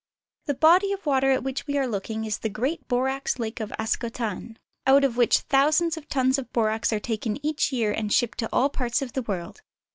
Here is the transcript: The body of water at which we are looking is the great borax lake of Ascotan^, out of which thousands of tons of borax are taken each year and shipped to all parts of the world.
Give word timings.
The 0.47 0.55
body 0.55 0.91
of 0.93 1.05
water 1.05 1.29
at 1.29 1.43
which 1.43 1.67
we 1.67 1.77
are 1.77 1.85
looking 1.85 2.25
is 2.25 2.39
the 2.39 2.49
great 2.49 2.87
borax 2.87 3.37
lake 3.37 3.59
of 3.59 3.69
Ascotan^, 3.77 4.55
out 4.87 5.03
of 5.03 5.15
which 5.15 5.41
thousands 5.41 5.95
of 5.95 6.09
tons 6.09 6.39
of 6.39 6.51
borax 6.51 6.91
are 6.91 6.99
taken 6.99 7.37
each 7.45 7.71
year 7.71 7.91
and 7.91 8.11
shipped 8.11 8.39
to 8.39 8.49
all 8.51 8.69
parts 8.71 9.03
of 9.03 9.13
the 9.13 9.21
world. 9.21 9.61